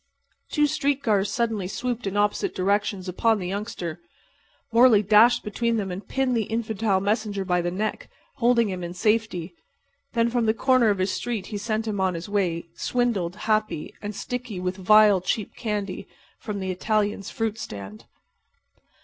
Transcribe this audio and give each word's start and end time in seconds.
Two 0.49 0.65
street 0.65 1.03
cars 1.03 1.31
suddenly 1.31 1.67
swooped 1.67 2.07
in 2.07 2.17
opposite 2.17 2.55
directions 2.55 3.07
upon 3.07 3.37
the 3.37 3.47
youngster. 3.47 4.01
Morley 4.71 5.03
dashed 5.03 5.43
between 5.43 5.77
them 5.77 5.91
and 5.91 6.07
pinned 6.07 6.35
the 6.35 6.45
infantile 6.45 6.99
messenger 6.99 7.45
by 7.45 7.61
the 7.61 7.69
neck, 7.69 8.09
holding 8.37 8.69
him 8.69 8.83
in 8.83 8.95
safety. 8.95 9.53
Then 10.13 10.31
from 10.31 10.47
the 10.47 10.55
corner 10.55 10.89
of 10.89 10.97
his 10.97 11.11
street 11.11 11.45
he 11.53 11.57
sent 11.59 11.87
him 11.87 12.01
on 12.01 12.15
his 12.15 12.27
way, 12.27 12.65
swindled, 12.73 13.35
happy, 13.45 13.93
and 14.01 14.15
sticky 14.15 14.59
with 14.59 14.75
vile, 14.75 15.21
cheap 15.21 15.53
candy 15.53 16.07
from 16.39 16.59
the 16.59 16.71
Italian's 16.71 17.29
fruit 17.29 17.59
stand. 17.59 18.05